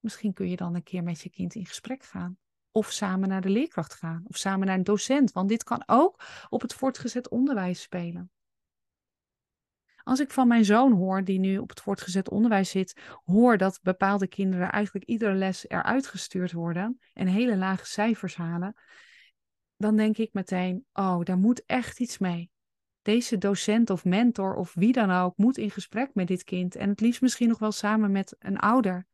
Misschien 0.00 0.32
kun 0.32 0.48
je 0.48 0.56
dan 0.56 0.74
een 0.74 0.82
keer 0.82 1.02
met 1.02 1.20
je 1.20 1.30
kind 1.30 1.54
in 1.54 1.66
gesprek 1.66 2.02
gaan. 2.02 2.38
Of 2.70 2.90
samen 2.90 3.28
naar 3.28 3.40
de 3.40 3.48
leerkracht 3.48 3.94
gaan. 3.94 4.24
Of 4.26 4.36
samen 4.36 4.66
naar 4.66 4.76
een 4.76 4.84
docent. 4.84 5.32
Want 5.32 5.48
dit 5.48 5.64
kan 5.64 5.82
ook 5.86 6.22
op 6.48 6.60
het 6.60 6.74
voortgezet 6.74 7.28
onderwijs 7.28 7.80
spelen. 7.80 8.30
Als 10.08 10.20
ik 10.20 10.30
van 10.30 10.48
mijn 10.48 10.64
zoon 10.64 10.92
hoor, 10.92 11.24
die 11.24 11.38
nu 11.38 11.58
op 11.58 11.68
het 11.68 11.80
voortgezet 11.80 12.30
onderwijs 12.30 12.70
zit, 12.70 13.00
hoor 13.24 13.56
dat 13.56 13.80
bepaalde 13.82 14.26
kinderen 14.26 14.70
eigenlijk 14.70 15.04
iedere 15.04 15.34
les 15.34 15.68
eruit 15.68 16.06
gestuurd 16.06 16.52
worden 16.52 16.98
en 17.12 17.26
hele 17.26 17.56
lage 17.56 17.86
cijfers 17.86 18.36
halen, 18.36 18.74
dan 19.76 19.96
denk 19.96 20.16
ik 20.16 20.32
meteen: 20.32 20.86
oh, 20.92 21.22
daar 21.22 21.38
moet 21.38 21.64
echt 21.66 22.00
iets 22.00 22.18
mee. 22.18 22.50
Deze 23.02 23.38
docent 23.38 23.90
of 23.90 24.04
mentor 24.04 24.54
of 24.54 24.74
wie 24.74 24.92
dan 24.92 25.10
ook 25.10 25.36
moet 25.36 25.58
in 25.58 25.70
gesprek 25.70 26.10
met 26.14 26.26
dit 26.26 26.44
kind 26.44 26.76
en 26.76 26.88
het 26.88 27.00
liefst 27.00 27.20
misschien 27.20 27.48
nog 27.48 27.58
wel 27.58 27.72
samen 27.72 28.12
met 28.12 28.36
een 28.38 28.58
ouder. 28.58 29.06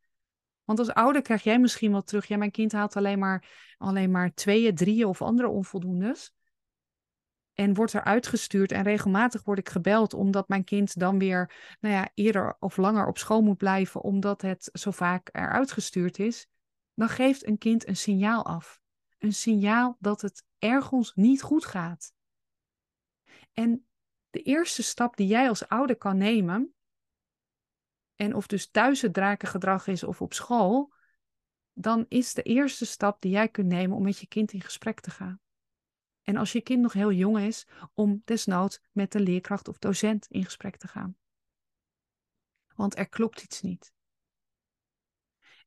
Want 0.65 0.79
als 0.79 0.93
ouder 0.93 1.23
krijg 1.23 1.43
jij 1.43 1.59
misschien 1.59 1.91
wel 1.91 2.03
terug, 2.03 2.27
ja, 2.27 2.37
mijn 2.37 2.51
kind 2.51 2.73
haalt 2.73 2.97
alleen 2.97 3.19
maar, 3.19 3.75
alleen 3.77 4.11
maar 4.11 4.35
tweeën, 4.35 4.75
drieën 4.75 5.07
of 5.07 5.23
andere 5.23 5.49
onvoldoendes. 5.49 6.35
En 7.55 7.75
wordt 7.75 7.93
er 7.93 8.05
uitgestuurd 8.05 8.73
en 8.73 8.83
regelmatig 8.83 9.45
word 9.45 9.59
ik 9.59 9.69
gebeld 9.69 10.15
omdat 10.15 10.49
mijn 10.49 10.65
kind 10.65 10.99
dan 10.99 11.19
weer 11.19 11.77
nou 11.81 11.95
ja, 11.95 12.11
eerder 12.15 12.57
of 12.59 12.77
langer 12.77 13.07
op 13.07 13.19
school 13.19 13.43
moet 13.43 13.57
blijven 13.57 14.03
omdat 14.03 14.43
het 14.43 14.69
zo 14.73 14.91
vaak 14.91 15.29
eruit 15.33 15.73
gestuurd 15.73 16.19
is. 16.19 16.47
Dan 16.95 17.09
geeft 17.09 17.47
een 17.47 17.59
kind 17.59 17.89
een 17.89 17.97
signaal 17.97 18.45
af. 18.45 18.81
Een 19.19 19.33
signaal 19.33 19.97
dat 20.01 20.21
het 20.21 20.45
ergens 20.59 21.13
niet 21.15 21.43
goed 21.43 21.65
gaat. 21.65 22.13
En 23.53 23.87
de 24.31 24.43
eerste 24.43 24.83
stap 24.83 25.17
die 25.17 25.27
jij 25.27 25.49
als 25.49 25.69
ouder 25.69 25.97
kan 25.97 26.17
nemen, 26.17 26.75
en 28.17 28.35
of 28.35 28.47
dus 28.47 28.71
thuis 28.71 29.03
het 29.03 29.15
drakengedrag 29.15 29.87
is 29.87 30.05
of 30.05 30.21
op 30.21 30.33
school, 30.33 30.93
dan 31.73 32.07
is 32.09 32.35
de 32.35 32.43
eerste 32.43 32.87
stap 32.87 33.21
die 33.21 33.31
jij 33.31 33.49
kunt 33.49 33.69
nemen 33.69 33.97
om 33.97 34.03
met 34.03 34.19
je 34.19 34.27
kind 34.27 34.53
in 34.53 34.61
gesprek 34.61 35.01
te 35.01 35.11
gaan. 35.11 35.44
En 36.25 36.37
als 36.37 36.53
je 36.53 36.61
kind 36.61 36.81
nog 36.81 36.93
heel 36.93 37.13
jong 37.13 37.39
is, 37.39 37.67
om 37.95 38.23
desnoods 38.25 38.81
met 38.93 39.13
de 39.13 39.21
leerkracht 39.21 39.69
of 39.69 39.79
docent 39.79 40.27
in 40.27 40.45
gesprek 40.45 40.77
te 40.77 40.89
gaan. 40.89 41.17
Want 42.75 42.99
er 42.99 43.09
klopt 43.09 43.43
iets 43.43 43.61
niet. 43.61 43.93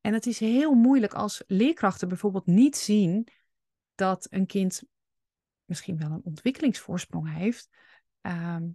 En 0.02 0.14
het 0.14 0.26
is 0.26 0.40
heel 0.40 0.74
moeilijk 0.74 1.14
als 1.14 1.44
leerkrachten 1.48 2.08
bijvoorbeeld 2.08 2.46
niet 2.46 2.78
zien 2.78 3.28
dat 3.96 4.28
een 4.30 4.46
kind 4.46 4.84
misschien 5.66 5.98
wel 5.98 6.12
een 6.12 6.24
ontwikkelingsvoorsprong 6.24 7.34
heeft. 7.34 7.70
Ehm, 8.22 8.70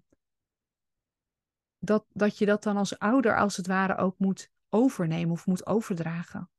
dat, 1.79 2.07
dat 2.09 2.39
je 2.39 2.47
dat 2.47 2.63
dan 2.63 2.77
als 2.77 2.99
ouder 2.99 3.39
als 3.39 3.57
het 3.57 3.67
ware 3.67 3.97
ook 3.97 4.19
moet 4.19 4.51
overnemen 4.69 5.33
of 5.33 5.47
moet 5.47 5.67
overdragen. 5.67 6.51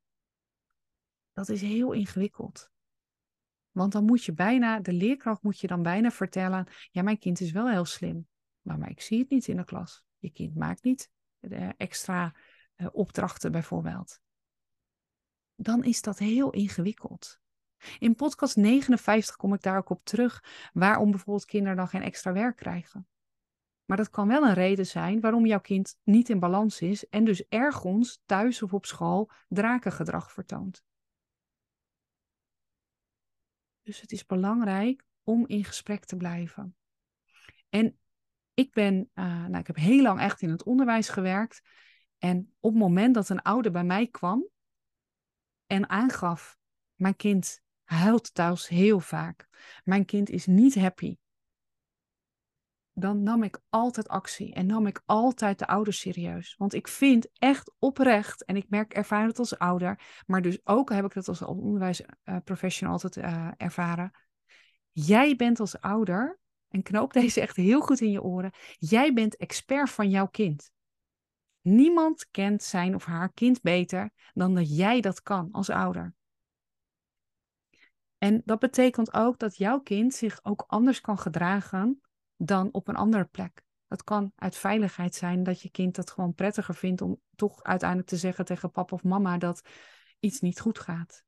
Dat 1.32 1.48
is 1.48 1.60
heel 1.60 1.92
ingewikkeld. 1.92 2.72
Want 3.74 3.92
dan 3.92 4.04
moet 4.04 4.24
je 4.24 4.32
bijna, 4.32 4.80
de 4.80 4.92
leerkracht 4.92 5.42
moet 5.42 5.60
je 5.60 5.66
dan 5.66 5.82
bijna 5.82 6.10
vertellen, 6.10 6.66
ja, 6.90 7.02
mijn 7.02 7.18
kind 7.18 7.40
is 7.40 7.52
wel 7.52 7.70
heel 7.70 7.84
slim, 7.84 8.28
maar, 8.60 8.78
maar 8.78 8.90
ik 8.90 9.00
zie 9.00 9.18
het 9.18 9.30
niet 9.30 9.48
in 9.48 9.56
de 9.56 9.64
klas. 9.64 10.04
Je 10.18 10.30
kind 10.30 10.54
maakt 10.54 10.84
niet 10.84 11.10
de 11.38 11.74
extra 11.76 12.34
uh, 12.76 12.86
opdrachten 12.92 13.52
bijvoorbeeld. 13.52 14.20
Dan 15.54 15.84
is 15.84 16.02
dat 16.02 16.18
heel 16.18 16.50
ingewikkeld. 16.50 17.40
In 17.98 18.14
podcast 18.14 18.56
59 18.56 19.36
kom 19.36 19.54
ik 19.54 19.62
daar 19.62 19.76
ook 19.76 19.90
op 19.90 20.04
terug 20.04 20.44
waarom 20.72 21.10
bijvoorbeeld 21.10 21.44
kinderen 21.44 21.76
dan 21.76 21.88
geen 21.88 22.02
extra 22.02 22.32
werk 22.32 22.56
krijgen. 22.56 23.08
Maar 23.84 23.96
dat 23.96 24.10
kan 24.10 24.28
wel 24.28 24.42
een 24.42 24.54
reden 24.54 24.86
zijn 24.86 25.20
waarom 25.20 25.46
jouw 25.46 25.60
kind 25.60 25.98
niet 26.02 26.28
in 26.28 26.38
balans 26.38 26.80
is 26.80 27.08
en 27.08 27.24
dus 27.24 27.48
ergens 27.48 28.20
thuis 28.26 28.62
of 28.62 28.72
op 28.72 28.86
school 28.86 29.30
drakengedrag 29.48 30.32
vertoont. 30.32 30.84
Dus 33.84 34.00
het 34.00 34.12
is 34.12 34.26
belangrijk 34.26 35.04
om 35.22 35.46
in 35.46 35.64
gesprek 35.64 36.04
te 36.04 36.16
blijven. 36.16 36.76
En 37.68 37.98
ik 38.54 38.72
ben, 38.72 39.10
uh, 39.14 39.24
nou, 39.24 39.58
ik 39.58 39.66
heb 39.66 39.76
heel 39.76 40.02
lang 40.02 40.20
echt 40.20 40.42
in 40.42 40.50
het 40.50 40.62
onderwijs 40.62 41.08
gewerkt. 41.08 41.62
En 42.18 42.54
op 42.60 42.70
het 42.70 42.80
moment 42.80 43.14
dat 43.14 43.28
een 43.28 43.42
ouder 43.42 43.72
bij 43.72 43.84
mij 43.84 44.06
kwam 44.06 44.48
en 45.66 45.88
aangaf: 45.88 46.58
Mijn 46.94 47.16
kind 47.16 47.62
huilt 47.84 48.34
thuis 48.34 48.68
heel 48.68 49.00
vaak. 49.00 49.48
Mijn 49.84 50.04
kind 50.04 50.30
is 50.30 50.46
niet 50.46 50.74
happy 50.74 51.16
dan 52.94 53.22
nam 53.22 53.42
ik 53.42 53.60
altijd 53.68 54.08
actie 54.08 54.54
en 54.54 54.66
nam 54.66 54.86
ik 54.86 55.02
altijd 55.04 55.58
de 55.58 55.66
ouders 55.66 55.98
serieus. 55.98 56.54
Want 56.56 56.74
ik 56.74 56.88
vind 56.88 57.28
echt 57.32 57.72
oprecht, 57.78 58.44
en 58.44 58.56
ik 58.56 58.68
merk, 58.68 58.94
ervaar 58.94 59.26
het 59.26 59.38
als 59.38 59.58
ouder, 59.58 60.22
maar 60.26 60.42
dus 60.42 60.66
ook 60.66 60.90
heb 60.90 61.04
ik 61.04 61.14
dat 61.14 61.28
als 61.28 61.42
onderwijsprofessional 61.42 62.92
altijd 62.92 63.16
uh, 63.16 63.50
ervaren. 63.56 64.10
Jij 64.90 65.36
bent 65.36 65.60
als 65.60 65.80
ouder, 65.80 66.38
en 66.68 66.82
knoop 66.82 67.12
deze 67.12 67.40
echt 67.40 67.56
heel 67.56 67.80
goed 67.80 68.00
in 68.00 68.10
je 68.10 68.22
oren, 68.22 68.52
jij 68.78 69.12
bent 69.12 69.36
expert 69.36 69.90
van 69.90 70.10
jouw 70.10 70.26
kind. 70.26 70.72
Niemand 71.60 72.28
kent 72.30 72.62
zijn 72.62 72.94
of 72.94 73.04
haar 73.04 73.32
kind 73.32 73.62
beter 73.62 74.10
dan 74.32 74.54
dat 74.54 74.76
jij 74.76 75.00
dat 75.00 75.22
kan 75.22 75.48
als 75.52 75.70
ouder. 75.70 76.14
En 78.18 78.42
dat 78.44 78.58
betekent 78.58 79.14
ook 79.14 79.38
dat 79.38 79.56
jouw 79.56 79.80
kind 79.80 80.14
zich 80.14 80.38
ook 80.42 80.64
anders 80.66 81.00
kan 81.00 81.18
gedragen 81.18 82.03
dan 82.36 82.72
op 82.72 82.88
een 82.88 82.96
andere 82.96 83.24
plek. 83.24 83.62
Dat 83.86 84.04
kan 84.04 84.32
uit 84.36 84.56
veiligheid 84.56 85.14
zijn 85.14 85.42
dat 85.42 85.60
je 85.60 85.70
kind 85.70 85.94
dat 85.94 86.10
gewoon 86.10 86.34
prettiger 86.34 86.74
vindt 86.74 87.00
om 87.00 87.20
toch 87.34 87.62
uiteindelijk 87.62 88.08
te 88.08 88.16
zeggen 88.16 88.44
tegen 88.44 88.70
papa 88.70 88.94
of 88.94 89.02
mama 89.02 89.38
dat 89.38 89.68
iets 90.20 90.40
niet 90.40 90.60
goed 90.60 90.78
gaat. 90.78 91.24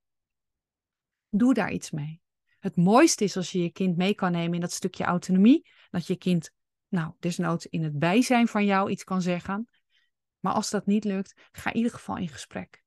Doe 1.28 1.54
daar 1.54 1.72
iets 1.72 1.90
mee. 1.90 2.20
Het 2.58 2.76
mooiste 2.76 3.24
is 3.24 3.36
als 3.36 3.52
je 3.52 3.62
je 3.62 3.70
kind 3.70 3.96
mee 3.96 4.14
kan 4.14 4.32
nemen 4.32 4.54
in 4.54 4.60
dat 4.60 4.72
stukje 4.72 5.04
autonomie. 5.04 5.70
Dat 5.90 6.06
je 6.06 6.16
kind, 6.16 6.50
nou, 6.88 7.12
desnoods 7.18 7.66
in 7.66 7.82
het 7.82 7.98
bijzijn 7.98 8.48
van 8.48 8.64
jou 8.64 8.90
iets 8.90 9.04
kan 9.04 9.22
zeggen. 9.22 9.68
Maar 10.38 10.52
als 10.52 10.70
dat 10.70 10.86
niet 10.86 11.04
lukt, 11.04 11.48
ga 11.52 11.70
in 11.70 11.76
ieder 11.76 11.92
geval 11.92 12.16
in 12.16 12.28
gesprek. 12.28 12.84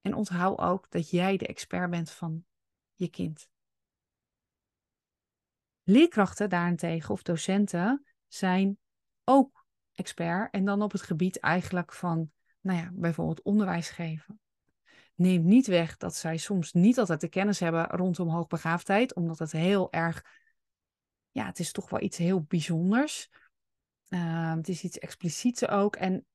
En 0.00 0.14
onthoud 0.14 0.58
ook 0.58 0.90
dat 0.90 1.10
jij 1.10 1.36
de 1.36 1.46
expert 1.46 1.90
bent 1.90 2.10
van 2.10 2.44
je 2.94 3.08
kind. 3.08 3.48
Leerkrachten 5.88 6.48
daarentegen 6.48 7.10
of 7.10 7.22
docenten 7.22 8.04
zijn 8.26 8.78
ook 9.24 9.66
expert 9.92 10.52
en 10.52 10.64
dan 10.64 10.82
op 10.82 10.92
het 10.92 11.02
gebied 11.02 11.38
eigenlijk 11.40 11.92
van, 11.92 12.30
nou 12.60 12.78
ja, 12.78 12.90
bijvoorbeeld 12.92 13.42
onderwijs 13.42 13.90
geven. 13.90 14.40
Neemt 15.14 15.44
niet 15.44 15.66
weg 15.66 15.96
dat 15.96 16.14
zij 16.14 16.36
soms 16.36 16.72
niet 16.72 16.98
altijd 16.98 17.20
de 17.20 17.28
kennis 17.28 17.60
hebben 17.60 17.86
rondom 17.86 18.28
hoogbegaafdheid, 18.28 19.14
omdat 19.14 19.38
het 19.38 19.52
heel 19.52 19.92
erg, 19.92 20.24
ja, 21.30 21.46
het 21.46 21.58
is 21.58 21.72
toch 21.72 21.90
wel 21.90 22.02
iets 22.02 22.16
heel 22.16 22.42
bijzonders. 22.42 23.28
Uh, 24.08 24.54
het 24.54 24.68
is 24.68 24.82
iets 24.82 24.98
expliciets 24.98 25.68
ook 25.68 25.96
en 25.96 26.26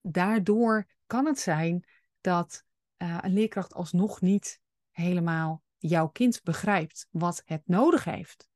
daardoor 0.00 0.86
kan 1.06 1.26
het 1.26 1.38
zijn 1.38 1.86
dat 2.20 2.64
uh, 2.98 3.18
een 3.20 3.32
leerkracht 3.32 3.74
alsnog 3.74 4.20
niet 4.20 4.60
helemaal 4.90 5.62
jouw 5.78 6.08
kind 6.08 6.42
begrijpt 6.42 7.06
wat 7.10 7.42
het 7.44 7.62
nodig 7.64 8.04
heeft. 8.04 8.49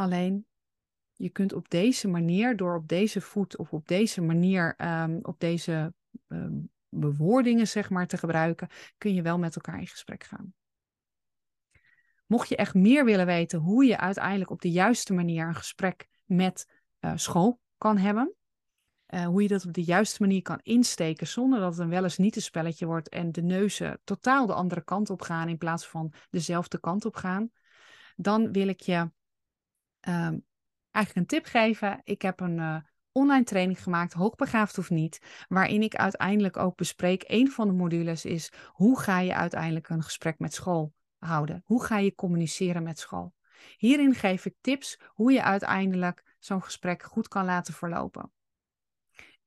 Alleen 0.00 0.46
je 1.12 1.30
kunt 1.30 1.52
op 1.52 1.68
deze 1.68 2.08
manier, 2.08 2.56
door 2.56 2.76
op 2.76 2.88
deze 2.88 3.20
voet 3.20 3.56
of 3.56 3.72
op 3.72 3.88
deze 3.88 4.20
manier, 4.20 4.74
um, 5.02 5.18
op 5.22 5.40
deze 5.40 5.94
um, 6.28 6.70
bewoordingen 6.88 7.68
zeg 7.68 7.90
maar 7.90 8.06
te 8.06 8.18
gebruiken, 8.18 8.68
kun 8.98 9.14
je 9.14 9.22
wel 9.22 9.38
met 9.38 9.54
elkaar 9.54 9.80
in 9.80 9.86
gesprek 9.86 10.24
gaan. 10.24 10.54
Mocht 12.26 12.48
je 12.48 12.56
echt 12.56 12.74
meer 12.74 13.04
willen 13.04 13.26
weten 13.26 13.58
hoe 13.58 13.84
je 13.84 13.98
uiteindelijk 13.98 14.50
op 14.50 14.60
de 14.60 14.70
juiste 14.70 15.14
manier 15.14 15.46
een 15.46 15.54
gesprek 15.54 16.08
met 16.24 16.68
uh, 17.00 17.12
school 17.14 17.60
kan 17.78 17.96
hebben, 17.96 18.34
uh, 19.08 19.26
hoe 19.26 19.42
je 19.42 19.48
dat 19.48 19.66
op 19.66 19.72
de 19.72 19.84
juiste 19.84 20.22
manier 20.22 20.42
kan 20.42 20.60
insteken 20.62 21.26
zonder 21.26 21.60
dat 21.60 21.72
het 21.72 21.80
een 21.80 21.88
wel 21.88 22.02
eens 22.02 22.18
niet 22.18 22.36
een 22.36 22.42
spelletje 22.42 22.86
wordt 22.86 23.08
en 23.08 23.32
de 23.32 23.42
neuzen 23.42 24.00
totaal 24.04 24.46
de 24.46 24.54
andere 24.54 24.84
kant 24.84 25.10
op 25.10 25.22
gaan 25.22 25.48
in 25.48 25.58
plaats 25.58 25.86
van 25.86 26.12
dezelfde 26.30 26.80
kant 26.80 27.04
op 27.04 27.16
gaan, 27.16 27.50
dan 28.16 28.52
wil 28.52 28.68
ik 28.68 28.80
je 28.80 29.10
um, 30.08 30.46
eigenlijk 30.90 31.14
een 31.14 31.38
tip 31.38 31.44
geven. 31.44 32.00
Ik 32.04 32.22
heb 32.22 32.40
een 32.40 32.58
uh, 32.58 32.76
online 33.12 33.44
training 33.44 33.82
gemaakt, 33.82 34.12
hoogbegaafd 34.12 34.78
of 34.78 34.90
niet, 34.90 35.44
waarin 35.48 35.82
ik 35.82 35.94
uiteindelijk 35.94 36.56
ook 36.56 36.76
bespreek. 36.76 37.24
Een 37.26 37.50
van 37.50 37.66
de 37.66 37.74
modules 37.74 38.24
is 38.24 38.52
hoe 38.66 39.00
ga 39.00 39.20
je 39.20 39.34
uiteindelijk 39.34 39.88
een 39.88 40.02
gesprek 40.02 40.38
met 40.38 40.54
school 40.54 40.94
houden? 41.18 41.62
Hoe 41.64 41.84
ga 41.84 41.98
je 41.98 42.14
communiceren 42.14 42.82
met 42.82 42.98
school? 42.98 43.34
Hierin 43.76 44.14
geef 44.14 44.44
ik 44.44 44.54
tips 44.60 45.00
hoe 45.06 45.32
je 45.32 45.42
uiteindelijk 45.42 46.36
zo'n 46.38 46.62
gesprek 46.62 47.02
goed 47.02 47.28
kan 47.28 47.44
laten 47.44 47.74
verlopen. 47.74 48.32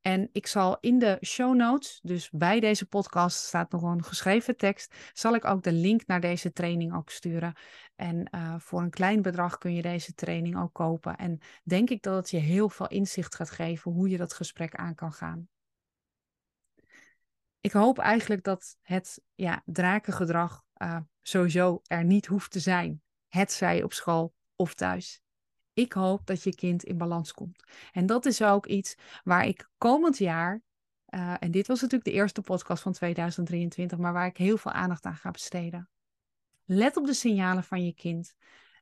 En 0.01 0.29
ik 0.31 0.47
zal 0.47 0.77
in 0.79 0.99
de 0.99 1.17
show 1.21 1.55
notes, 1.55 1.99
dus 2.03 2.29
bij 2.29 2.59
deze 2.59 2.85
podcast 2.85 3.37
staat 3.37 3.71
nog 3.71 3.81
een 3.81 4.03
geschreven 4.03 4.57
tekst, 4.57 4.95
zal 5.13 5.35
ik 5.35 5.45
ook 5.45 5.63
de 5.63 5.71
link 5.71 6.07
naar 6.07 6.21
deze 6.21 6.51
training 6.51 6.95
ook 6.95 7.09
sturen. 7.09 7.53
En 7.95 8.27
uh, 8.35 8.55
voor 8.59 8.81
een 8.81 8.89
klein 8.89 9.21
bedrag 9.21 9.57
kun 9.57 9.73
je 9.73 9.81
deze 9.81 10.13
training 10.13 10.59
ook 10.59 10.73
kopen. 10.73 11.15
En 11.15 11.39
denk 11.63 11.89
ik 11.89 12.01
dat 12.01 12.15
het 12.15 12.29
je 12.29 12.37
heel 12.37 12.69
veel 12.69 12.87
inzicht 12.87 13.35
gaat 13.35 13.49
geven 13.49 13.91
hoe 13.91 14.09
je 14.09 14.17
dat 14.17 14.33
gesprek 14.33 14.75
aan 14.75 14.95
kan 14.95 15.13
gaan. 15.13 15.49
Ik 17.59 17.71
hoop 17.71 17.99
eigenlijk 17.99 18.43
dat 18.43 18.77
het 18.81 19.21
ja, 19.35 19.61
drakengedrag 19.65 20.63
uh, 20.77 20.97
sowieso 21.21 21.81
er 21.83 22.03
niet 22.03 22.25
hoeft 22.25 22.51
te 22.51 22.59
zijn. 22.59 23.01
Het 23.27 23.51
zij 23.51 23.83
op 23.83 23.93
school 23.93 24.33
of 24.55 24.73
thuis. 24.73 25.21
Ik 25.73 25.93
hoop 25.93 26.25
dat 26.25 26.43
je 26.43 26.55
kind 26.55 26.83
in 26.83 26.97
balans 26.97 27.33
komt. 27.33 27.63
En 27.91 28.05
dat 28.05 28.25
is 28.25 28.41
ook 28.41 28.65
iets 28.65 28.95
waar 29.23 29.45
ik 29.45 29.69
komend 29.77 30.17
jaar, 30.17 30.61
uh, 31.09 31.33
en 31.39 31.51
dit 31.51 31.67
was 31.67 31.81
natuurlijk 31.81 32.09
de 32.09 32.15
eerste 32.15 32.41
podcast 32.41 32.83
van 32.83 32.93
2023, 32.93 33.97
maar 33.97 34.13
waar 34.13 34.25
ik 34.25 34.37
heel 34.37 34.57
veel 34.57 34.71
aandacht 34.71 35.05
aan 35.05 35.15
ga 35.15 35.31
besteden. 35.31 35.89
Let 36.65 36.97
op 36.97 37.05
de 37.05 37.13
signalen 37.13 37.63
van 37.63 37.85
je 37.85 37.93
kind. 37.93 38.33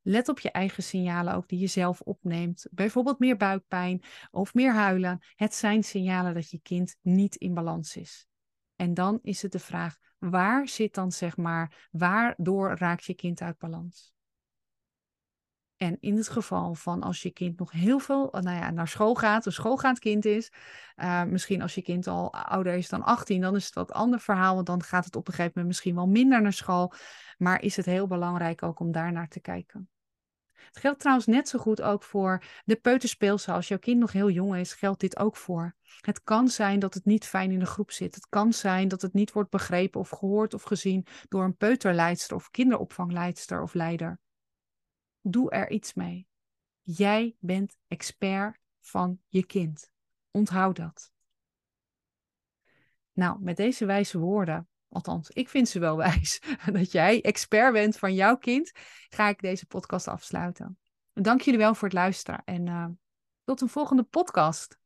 Let 0.01 0.29
op 0.29 0.39
je 0.39 0.51
eigen 0.51 0.83
signalen 0.83 1.33
ook 1.33 1.47
die 1.47 1.59
je 1.59 1.67
zelf 1.67 2.01
opneemt. 2.01 2.67
Bijvoorbeeld 2.71 3.19
meer 3.19 3.37
buikpijn 3.37 4.03
of 4.31 4.53
meer 4.53 4.73
huilen. 4.73 5.19
Het 5.35 5.53
zijn 5.53 5.83
signalen 5.83 6.33
dat 6.33 6.49
je 6.49 6.59
kind 6.61 6.95
niet 7.01 7.35
in 7.35 7.53
balans 7.53 7.95
is. 7.95 8.27
En 8.75 8.93
dan 8.93 9.19
is 9.21 9.41
het 9.41 9.51
de 9.51 9.59
vraag, 9.59 9.97
waar 10.17 10.67
zit 10.67 10.93
dan 10.93 11.11
zeg 11.11 11.37
maar, 11.37 11.87
waardoor 11.91 12.75
raakt 12.77 13.05
je 13.05 13.13
kind 13.13 13.41
uit 13.41 13.57
balans? 13.57 14.13
En 15.79 15.97
in 15.99 16.17
het 16.17 16.29
geval 16.29 16.73
van 16.73 17.01
als 17.03 17.21
je 17.21 17.31
kind 17.31 17.59
nog 17.59 17.71
heel 17.71 17.99
veel 17.99 18.27
nou 18.31 18.57
ja, 18.57 18.71
naar 18.71 18.87
school 18.87 19.15
gaat, 19.15 19.45
een 19.45 19.51
schoolgaand 19.51 19.99
kind 19.99 20.25
is, 20.25 20.51
uh, 20.97 21.23
misschien 21.23 21.61
als 21.61 21.75
je 21.75 21.81
kind 21.81 22.07
al 22.07 22.33
ouder 22.33 22.73
is 22.73 22.89
dan 22.89 23.03
18, 23.03 23.41
dan 23.41 23.55
is 23.55 23.65
het 23.65 23.73
wat 23.73 23.91
ander 23.91 24.19
verhaal, 24.19 24.55
want 24.55 24.65
dan 24.65 24.83
gaat 24.83 25.05
het 25.05 25.15
op 25.15 25.27
een 25.27 25.33
gegeven 25.33 25.51
moment 25.55 25.67
misschien 25.67 25.95
wel 25.95 26.07
minder 26.07 26.41
naar 26.41 26.53
school. 26.53 26.93
Maar 27.37 27.61
is 27.61 27.75
het 27.75 27.85
heel 27.85 28.07
belangrijk 28.07 28.63
ook 28.63 28.79
om 28.79 28.91
daar 28.91 29.11
naar 29.11 29.27
te 29.27 29.39
kijken. 29.39 29.89
Het 30.51 30.77
geldt 30.77 30.99
trouwens 30.99 31.27
net 31.27 31.49
zo 31.49 31.59
goed 31.59 31.81
ook 31.81 32.03
voor 32.03 32.43
de 32.65 32.75
peuterspeelzaal. 32.75 33.55
Als 33.55 33.67
jouw 33.67 33.77
kind 33.77 33.99
nog 33.99 34.11
heel 34.11 34.29
jong 34.29 34.55
is, 34.55 34.73
geldt 34.73 34.99
dit 34.99 35.17
ook 35.17 35.35
voor. 35.35 35.75
Het 36.01 36.23
kan 36.23 36.47
zijn 36.47 36.79
dat 36.79 36.93
het 36.93 37.05
niet 37.05 37.25
fijn 37.25 37.51
in 37.51 37.59
de 37.59 37.65
groep 37.65 37.91
zit. 37.91 38.15
Het 38.15 38.27
kan 38.29 38.53
zijn 38.53 38.87
dat 38.87 39.01
het 39.01 39.13
niet 39.13 39.31
wordt 39.31 39.49
begrepen 39.49 39.99
of 39.99 40.09
gehoord 40.09 40.53
of 40.53 40.63
gezien 40.63 41.05
door 41.27 41.43
een 41.43 41.57
peuterleidster 41.57 42.35
of 42.35 42.51
kinderopvangleidster 42.51 43.61
of 43.61 43.73
leider. 43.73 44.19
Doe 45.29 45.49
er 45.49 45.69
iets 45.69 45.93
mee. 45.93 46.27
Jij 46.81 47.35
bent 47.39 47.77
expert 47.87 48.59
van 48.79 49.19
je 49.27 49.45
kind. 49.45 49.91
Onthoud 50.31 50.75
dat. 50.75 51.11
Nou, 53.13 53.41
met 53.41 53.57
deze 53.57 53.85
wijze 53.85 54.19
woorden, 54.19 54.67
althans, 54.89 55.29
ik 55.29 55.49
vind 55.49 55.67
ze 55.67 55.79
wel 55.79 55.97
wijs, 56.07 56.41
dat 56.71 56.91
jij 56.91 57.21
expert 57.21 57.73
bent 57.73 57.97
van 57.97 58.13
jouw 58.13 58.37
kind, 58.37 58.71
ga 59.09 59.29
ik 59.29 59.41
deze 59.41 59.65
podcast 59.65 60.07
afsluiten. 60.07 60.77
Dank 61.13 61.41
jullie 61.41 61.59
wel 61.59 61.75
voor 61.75 61.87
het 61.87 61.97
luisteren 61.97 62.41
en 62.45 62.67
uh, 62.67 62.87
tot 63.43 63.61
een 63.61 63.69
volgende 63.69 64.03
podcast. 64.03 64.78